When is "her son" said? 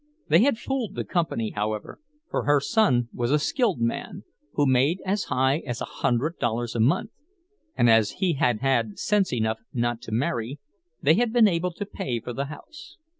2.45-3.09